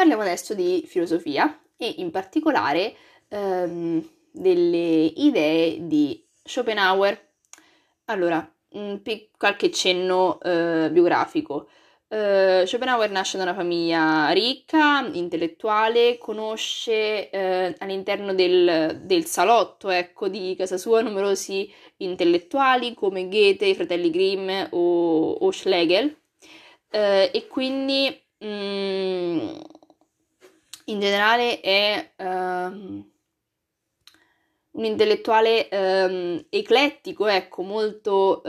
[0.00, 2.94] Parliamo adesso di filosofia e in particolare
[3.28, 7.32] ehm, delle idee di Schopenhauer.
[8.06, 8.50] Allora,
[9.36, 11.68] qualche cenno eh, biografico.
[12.08, 20.28] Uh, Schopenhauer nasce da una famiglia ricca, intellettuale, conosce uh, all'interno del, del, salotto ecco,
[20.28, 27.46] di casa sua numerosi intellettuali come Goethe, i fratelli Grimm o, o Schlegel uh, e
[27.48, 29.62] quindi um,
[30.90, 33.08] in generale è um,
[34.72, 38.42] un intellettuale um, eclettico, ecco, molto,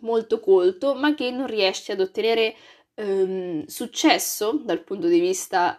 [0.00, 2.54] molto colto, ma che non riesce ad ottenere
[2.94, 5.78] ehm, successo dal punto di vista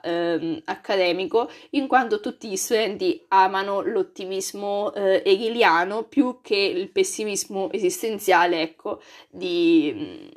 [0.65, 8.61] accademico, in quanto tutti gli studenti amano l'ottimismo eh, hegeliano più che il pessimismo esistenziale,
[8.61, 10.31] ecco, di,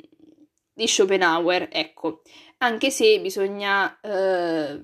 [0.73, 2.21] di Schopenhauer, ecco.
[2.57, 4.79] Anche se bisogna eh,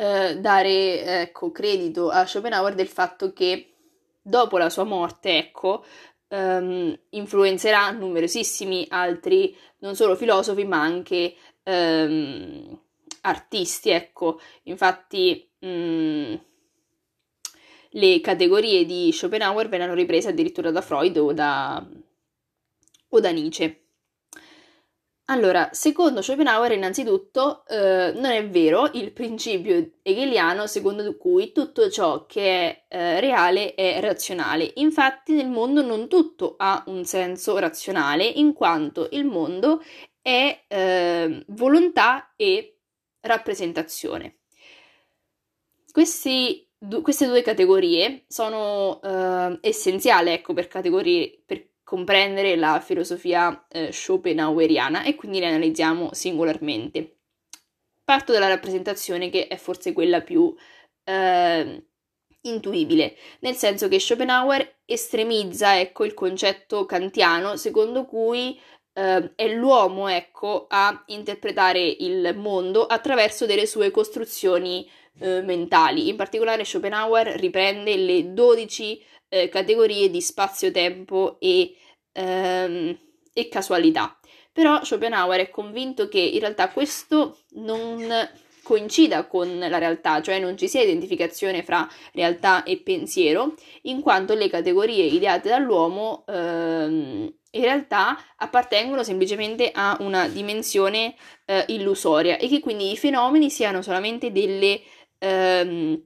[0.00, 3.72] eh, dare ecco, credito a Schopenhauer del fatto che
[4.22, 5.84] dopo la sua morte, ecco,
[6.28, 12.80] um, influenzerà numerosissimi altri, non solo filosofi, ma anche um,
[13.22, 14.40] artisti, ecco.
[14.64, 16.40] Infatti, um,
[17.90, 21.84] le categorie di Schopenhauer vennero riprese addirittura da Freud o da,
[23.08, 23.87] o da Nietzsche.
[25.30, 32.24] Allora, secondo Schopenhauer, innanzitutto, eh, non è vero il principio hegeliano secondo cui tutto ciò
[32.24, 34.72] che è eh, reale è razionale.
[34.76, 39.82] Infatti, nel mondo non tutto ha un senso razionale, in quanto il mondo
[40.22, 42.78] è eh, volontà e
[43.20, 44.38] rappresentazione.
[45.92, 51.42] Questi, du- queste due categorie sono eh, essenziali, ecco, per categorie.
[51.44, 57.20] Per comprendere la filosofia eh, schopenhaueriana e quindi le analizziamo singolarmente.
[58.04, 60.54] Parto dalla rappresentazione che è forse quella più
[61.04, 61.86] eh,
[62.42, 68.60] intuibile, nel senso che Schopenhauer estremizza ecco, il concetto kantiano secondo cui
[68.92, 74.86] eh, è l'uomo ecco, a interpretare il mondo attraverso delle sue costruzioni
[75.18, 76.08] eh, mentali.
[76.08, 81.74] In particolare Schopenhauer riprende le 12 eh, categorie di spazio-tempo e,
[82.12, 82.98] ehm,
[83.32, 84.18] e casualità.
[84.52, 88.06] Però Schopenhauer è convinto che in realtà questo non
[88.68, 94.34] coincida con la realtà, cioè non ci sia identificazione fra realtà e pensiero, in quanto
[94.34, 101.14] le categorie ideate dall'uomo ehm, in realtà appartengono semplicemente a una dimensione
[101.46, 104.82] eh, illusoria e che quindi i fenomeni siano solamente delle
[105.18, 106.02] ehm,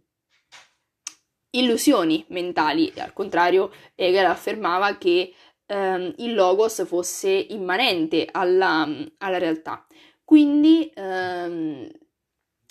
[1.50, 2.92] illusioni mentali.
[2.96, 5.34] Al contrario, Hegel affermava che
[5.66, 9.86] ehm, il logos fosse immanente alla, alla realtà.
[10.24, 11.88] Quindi ehm,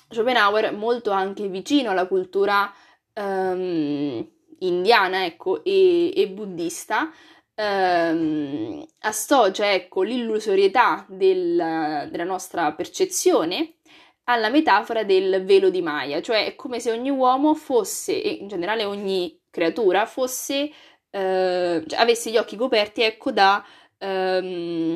[0.09, 2.71] Schopenhauer, molto anche vicino alla cultura
[3.13, 4.27] ehm,
[4.59, 7.11] indiana ecco, e, e buddista,
[7.55, 13.75] ehm, associa ecco, l'illusorietà del, della nostra percezione
[14.25, 18.47] alla metafora del velo di Maya, cioè è come se ogni uomo fosse, e in
[18.47, 20.71] generale ogni creatura, fosse,
[21.09, 23.65] eh, cioè avesse gli occhi coperti, ecco, da,
[23.97, 24.95] ehm,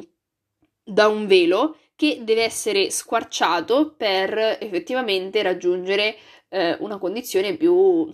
[0.84, 6.16] da un velo che deve essere squarciato per effettivamente raggiungere
[6.50, 8.12] eh, una condizione più,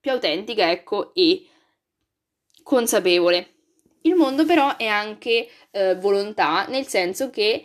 [0.00, 1.46] più autentica, ecco, e
[2.62, 3.48] consapevole.
[4.02, 7.64] Il mondo però è anche eh, volontà, nel senso che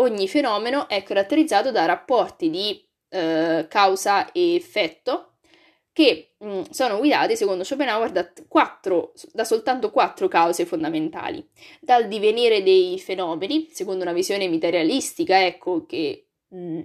[0.00, 5.34] ogni fenomeno è caratterizzato da rapporti di eh, causa e effetto
[5.92, 11.46] che mh, mm, sono guidati, secondo Schopenhauer, da, quattro, da soltanto quattro cause fondamentali.
[11.80, 16.80] Dal divenire dei fenomeni, secondo una visione materialistica, ecco, che, mh, mm,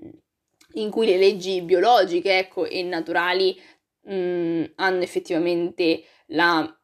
[0.73, 3.59] in cui le leggi biologiche ecco, e naturali
[4.01, 6.77] mh, mm, hanno effettivamente la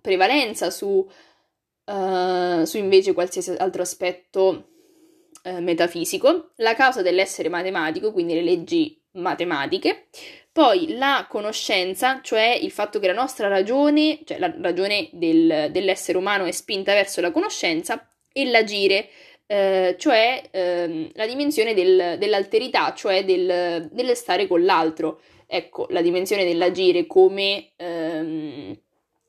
[0.00, 1.06] prevalenza su,
[1.84, 4.73] uh, su invece qualsiasi altro aspetto
[5.46, 10.06] eh, metafisico, la causa dell'essere matematico, quindi le leggi matematiche,
[10.50, 16.16] poi la conoscenza, cioè il fatto che la nostra ragione, cioè la ragione del, dell'essere
[16.16, 19.08] umano è spinta verso la conoscenza, e l'agire,
[19.46, 25.20] eh, cioè eh, la dimensione del, dell'alterità, cioè del, del, stare con l'altro.
[25.46, 28.76] Ecco, la dimensione dell'agire come ehm,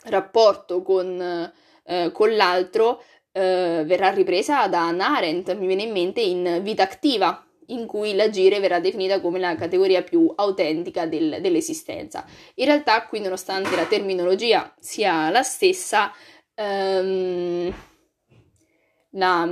[0.05, 1.51] rapporto con,
[1.85, 3.03] eh, con l'altro
[3.37, 8.15] eh, verrà ripresa da Hannah Arendt, mi viene in mente in Vita Attiva, in cui
[8.15, 12.25] l'agire verrà definita come la categoria più autentica del, dell'esistenza.
[12.55, 16.13] In realtà, qui, nonostante la terminologia sia la stessa,
[16.53, 17.73] ehm,
[19.11, 19.49] la,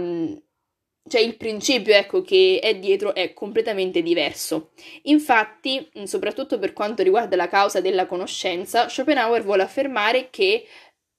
[1.09, 4.71] cioè il principio ecco, che è dietro è completamente diverso.
[5.03, 10.65] Infatti, soprattutto per quanto riguarda la causa della conoscenza, Schopenhauer vuole affermare che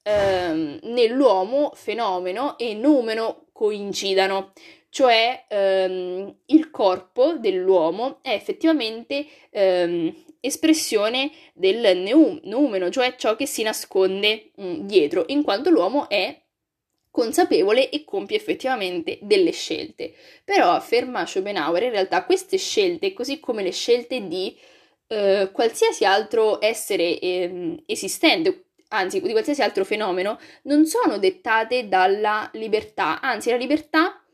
[0.05, 4.53] ehm, nell'uomo fenomeno e numeno coincidano,
[4.91, 13.47] cioè ehm, il corpo dell'uomo è effettivamente ehm, espressione del neum, numeno, cioè ciò che
[13.47, 16.39] si nasconde mh, dietro, in quanto l'uomo è
[17.11, 20.13] consapevole e compie effettivamente delle scelte.
[20.45, 24.57] Però afferma Schopenhauer, in realtà queste scelte, così come le scelte di
[25.07, 28.64] eh, qualsiasi altro essere eh, esistente,
[28.95, 34.25] anzi di qualsiasi altro fenomeno, non sono dettate dalla libertà, anzi la libertà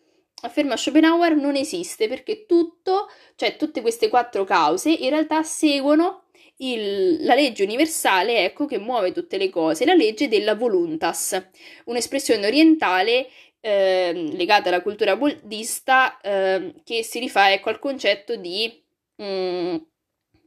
[0.42, 6.24] afferma Schopenhauer non esiste perché tutto, cioè tutte queste quattro cause in realtà seguono
[6.58, 11.42] il, la legge universale, ecco, che muove tutte le cose, la legge della voluntas,
[11.84, 13.28] un'espressione orientale
[13.60, 18.82] eh, legata alla cultura buddista eh, che si rifà ecco, al concetto di,
[19.22, 19.76] mm,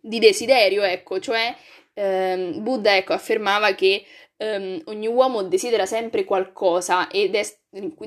[0.02, 1.56] di desiderio, ecco, cioè
[1.94, 4.06] eh, Buddha ecco, affermava che
[4.38, 7.46] ehm, ogni uomo desidera sempre qualcosa ed è,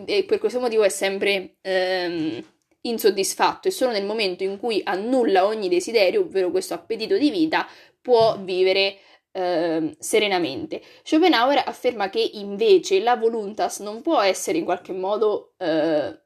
[0.05, 2.43] e per questo motivo è sempre ehm,
[2.83, 7.67] insoddisfatto e solo nel momento in cui annulla ogni desiderio, ovvero questo appetito di vita,
[8.01, 8.99] può vivere
[9.33, 10.83] eh, serenamente.
[11.03, 16.21] Schopenhauer afferma che invece la voluntas non può essere in qualche modo eh,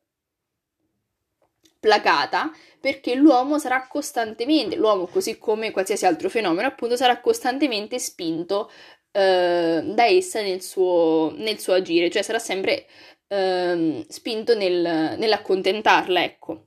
[1.81, 8.71] placata perché l'uomo sarà costantemente, l'uomo così come qualsiasi altro fenomeno appunto sarà costantemente spinto
[9.13, 12.87] eh, da essa nel suo, nel suo, agire, cioè sarà sempre
[13.29, 16.65] eh, spinto nel, nell'accontentarla, ecco.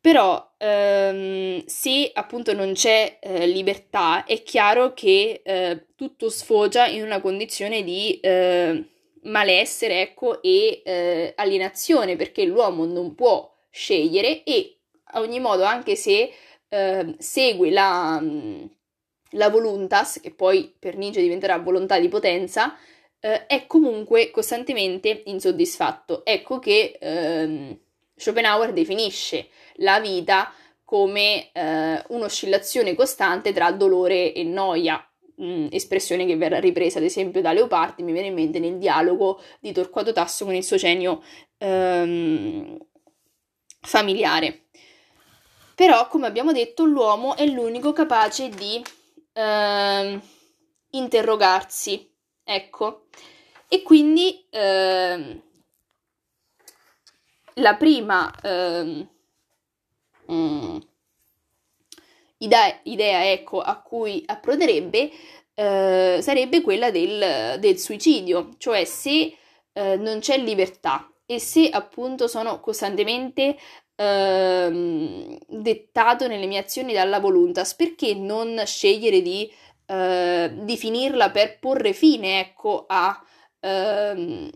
[0.00, 7.02] Però ehm, se appunto non c'è eh, libertà, è chiaro che eh, tutto sfocia in
[7.02, 8.82] una condizione di eh,
[9.24, 14.76] malessere, ecco, e eh, alienazione, perché l'uomo non può scegliere e
[15.12, 16.30] a ogni modo, anche se
[16.68, 18.22] ehm, segue la,
[19.30, 22.76] la voluntas, che poi per Nietzsche diventerà volontà di potenza,
[23.20, 26.24] eh, è comunque costantemente insoddisfatto.
[26.24, 27.78] Ecco che ehm,
[28.14, 30.52] Schopenhauer definisce la vita
[30.84, 35.04] come eh, un'oscillazione costante tra dolore e noia,
[35.70, 39.72] espressione che verrà ripresa ad esempio da Leopardi, mi viene in mente nel dialogo di
[39.72, 41.22] Torquato Tasso con il suo genio
[41.56, 42.76] ehm,
[43.80, 44.66] familiare.
[45.74, 48.84] Però, come abbiamo detto, l'uomo è l'unico capace di
[49.32, 50.20] ehm,
[50.90, 52.10] interrogarsi,
[52.44, 53.06] ecco,
[53.66, 55.42] e quindi ehm,
[57.54, 58.30] la prima
[60.30, 60.76] mm,
[62.38, 65.10] idea, idea, ecco, a cui approderebbe
[65.54, 69.36] eh, sarebbe quella del, del, suicidio, cioè se
[69.72, 73.56] eh, non c'è libertà e se appunto sono costantemente
[73.94, 79.48] eh, dettato nelle mie azioni dalla voluntas, perché non scegliere di,
[79.86, 83.16] eh, di finirla per porre fine, ecco, a
[83.60, 84.50] ehm,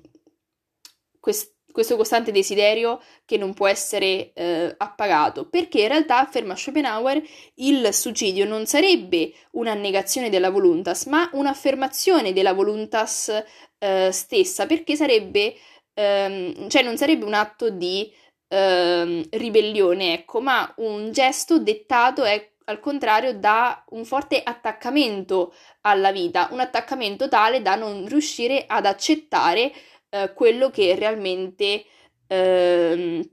[1.20, 7.22] quest- questo costante desiderio che non può essere eh, appagato, perché in realtà, afferma Schopenhauer,
[7.56, 13.44] il suicidio non sarebbe una negazione della voluntas, ma un'affermazione della voluntas
[13.78, 15.54] eh, stessa, perché sarebbe,
[15.94, 18.12] ehm, cioè non sarebbe un atto di
[18.48, 26.12] ehm, ribellione, ecco, ma un gesto dettato, è, al contrario, da un forte attaccamento alla
[26.12, 29.72] vita, un attaccamento tale da non riuscire ad accettare
[30.10, 31.84] eh, quello che realmente
[32.26, 33.30] eh,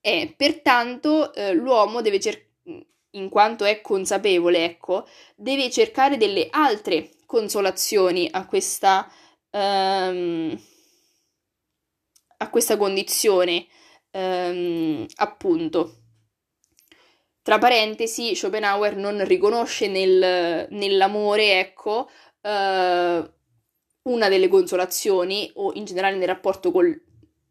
[0.00, 0.34] è.
[0.36, 2.42] Pertanto eh, l'uomo deve cercare,
[3.14, 5.06] in quanto è consapevole, ecco,
[5.36, 9.08] deve cercare delle altre consolazioni a questa,
[9.50, 10.60] ehm,
[12.44, 13.66] a questa condizione,
[14.10, 15.98] ehm, appunto.
[17.42, 22.08] Tra parentesi, Schopenhauer non riconosce nel, nell'amore, ecco,
[22.40, 23.30] eh,
[24.02, 26.98] una delle consolazioni o in generale nel rapporto col,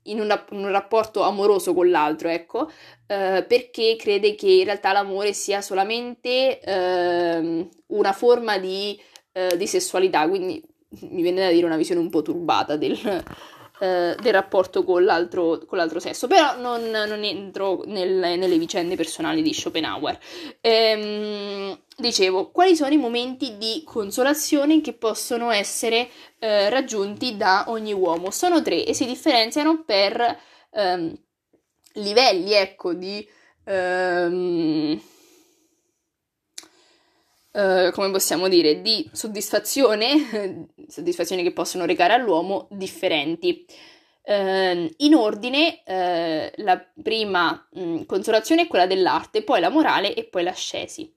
[0.03, 2.69] in, una, un rapporto amoroso con l'altro, ecco,
[3.07, 8.99] eh, perché crede che in realtà l'amore sia solamente eh, una forma di,
[9.31, 10.61] eh, di, sessualità, quindi
[11.01, 12.97] mi viene da dire una visione un po' turbata del,
[13.83, 18.95] eh, del rapporto con l'altro, con l'altro, sesso, però non, non entro nel, nelle vicende
[18.95, 20.17] personali di Schopenhauer.
[20.61, 26.07] Ehm, dicevo, quali sono i momenti di consolazione che possono essere
[26.39, 28.31] eh, raggiunti da ogni uomo?
[28.31, 30.39] Sono tre e si differenziano per
[30.71, 31.13] ehm,
[31.95, 33.27] livelli, ecco, di...
[33.65, 35.01] Ehm,
[37.53, 43.63] Uh, come possiamo dire, di soddisfazione, soddisfazioni che possono recare all'uomo differenti.
[44.25, 50.13] Eh, in ordine, eh, la prima mh, mm, consolazione è quella dell'arte, poi la morale
[50.15, 51.13] e poi l'ascesi.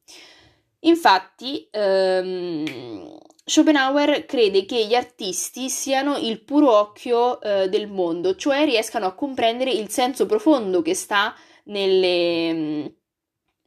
[0.80, 8.64] Infatti, ehm, Schopenhauer crede che gli artisti siano il puro occhio eh, del mondo, cioè
[8.64, 12.86] riescano a comprendere il senso profondo che sta nelle, mm,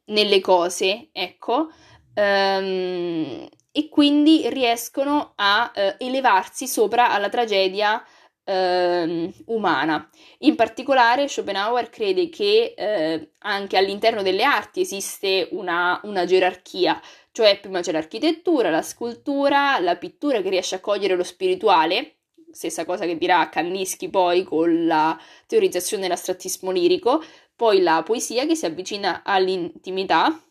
[0.05, 1.69] nelle cose, ecco,
[2.13, 8.03] ehm, e quindi riescono a eh, elevarsi sopra alla tragedia
[8.43, 10.09] eh, umana.
[10.39, 16.99] In particolare Schopenhauer crede che eh, anche all'interno delle arti esiste una, una gerarchia,
[17.31, 22.15] cioè prima c'è l'architettura, la scultura, la pittura che riesce a cogliere lo spirituale,
[22.51, 27.23] stessa cosa che dirà Kandinsky poi con la teorizzazione dell'astrattismo lirico,
[27.55, 30.41] poi la poesia che si avvicina all'intimità,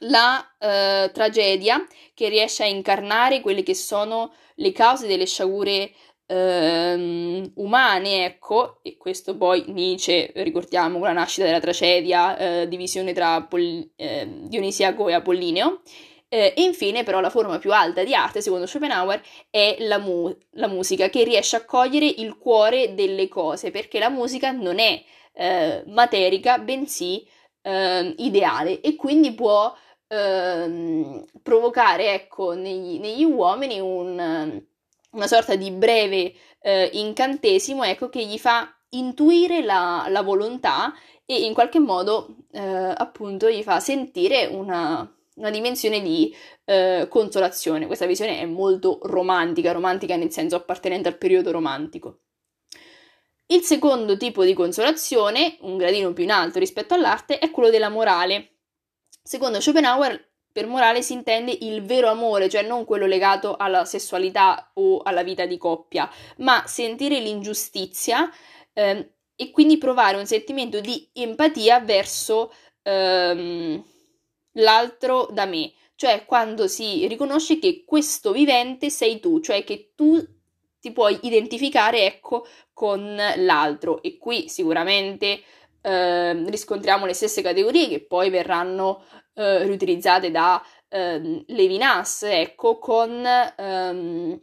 [0.00, 5.92] la eh, tragedia che riesce a incarnare quelle che sono le cause delle sciagure
[6.30, 13.12] eh, umane, ecco, e questo poi Nietzsche, ricordiamo, con la nascita della tragedia, eh, divisione
[13.12, 15.80] tra Pol- eh, Dionisiaco e Apollineo.
[16.28, 20.68] Eh, infine, però, la forma più alta di arte, secondo Schopenhauer, è la, mu- la,
[20.68, 25.02] musica, che riesce a cogliere il cuore delle cose, perché la musica non è
[25.32, 27.26] eh, materica, bensì
[27.62, 29.74] eh, ideale, e quindi può
[30.10, 34.68] ehm, provocare, ecco, negli, negli uomini un
[35.12, 40.92] una sorta di breve eh, incantesimo, ecco, che gli fa intuire la, la volontà
[41.24, 47.86] e in qualche modo, eh, appunto, gli fa sentire una, una dimensione di eh, consolazione.
[47.86, 52.20] Questa visione è molto romantica, romantica nel senso appartenente al periodo romantico.
[53.46, 57.88] Il secondo tipo di consolazione, un gradino più in alto rispetto all'arte, è quello della
[57.88, 58.59] morale.
[59.22, 64.70] Secondo Schopenhauer, per morale si intende il vero amore, cioè non quello legato alla sessualità
[64.74, 68.28] o alla vita di coppia, ma sentire l'ingiustizia
[68.72, 73.82] eh, e quindi provare un sentimento di empatia verso ehm,
[74.54, 80.22] l'altro da me, cioè quando si riconosce che questo vivente sei tu, cioè che tu
[80.80, 84.02] ti puoi identificare, ecco, con l'altro.
[84.02, 85.42] E qui sicuramente
[85.82, 93.24] eh, riscontriamo le stesse categorie che poi verranno eh, riutilizzate da eh, Levinas, ecco, con
[93.24, 94.40] ehm,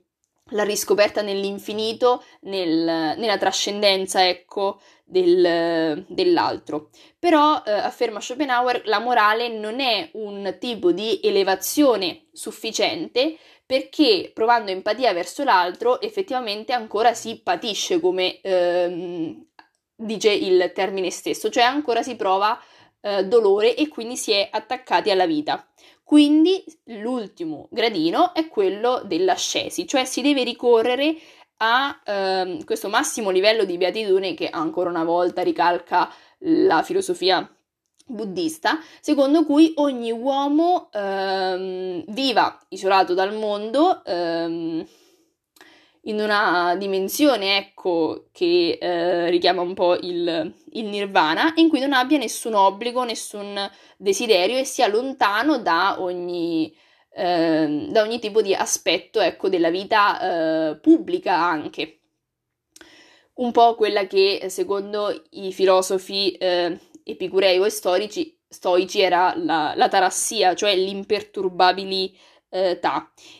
[0.52, 6.90] la riscoperta nell'infinito, nel, nella trascendenza, ecco, del, dell'altro.
[7.20, 14.72] Però, eh, afferma Schopenhauer, la morale non è un tipo di elevazione sufficiente perché provando
[14.72, 19.46] empatia verso l'altro effettivamente ancora si patisce come ehm,
[19.98, 22.58] dice il termine stesso, cioè ancora si prova
[23.02, 25.68] eh, dolore e quindi si è attaccati alla vita.
[26.04, 31.16] Quindi l'ultimo gradino è quello dell'ascesi, cioè si deve ricorrere
[31.58, 37.50] a ehm, questo massimo livello di beatitudine che ancora una volta ricalca la filosofia
[38.06, 44.86] buddista, secondo cui ogni uomo ehm, viva isolato dal mondo, ehm,
[46.08, 51.94] in una dimensione, ecco, che eh, richiama un po' il, il, nirvana, in cui non
[51.94, 56.74] abbia nessun obbligo, nessun desiderio e sia lontano da ogni,
[57.14, 62.00] eh, da ogni tipo di aspetto, ecco, della vita eh, pubblica anche.
[63.36, 69.88] Un po' quella che, secondo i filosofi eh, epicurei o storici, stoici era la, la
[69.90, 72.18] tarassia, cioè l'imperturbabilità
[72.50, 72.80] eh,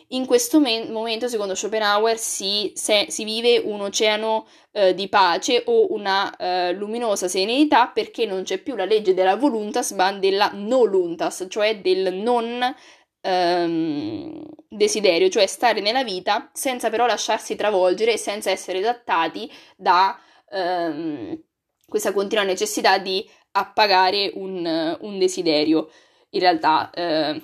[0.08, 5.62] In questo me- momento, secondo Schopenhauer, si, se, si vive un oceano eh, di pace
[5.66, 10.50] o una eh, luminosa serenità perché non c'è più la legge della voluntas, ma della
[10.52, 12.74] noluntas, cioè del non
[13.20, 20.18] ehm, desiderio, cioè stare nella vita senza però lasciarsi travolgere e senza essere adattati da
[20.50, 21.42] ehm,
[21.88, 25.90] questa continua necessità di appagare un, un desiderio.
[26.30, 27.40] In realtà eh,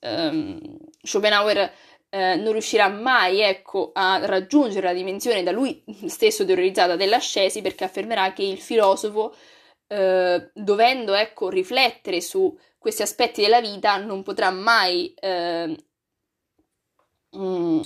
[0.00, 1.72] um, Schopenhauer
[2.10, 7.84] eh, non riuscirà mai ecco, a raggiungere la dimensione da lui stesso teorizzata dell'ascesi perché
[7.84, 9.34] affermerà che il filosofo,
[9.86, 15.76] eh, dovendo ecco, riflettere su questi aspetti della vita, non potrà mai eh,
[17.36, 17.80] mm,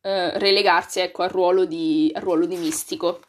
[0.00, 3.20] eh, relegarsi ecco, al, ruolo di, al ruolo di mistico.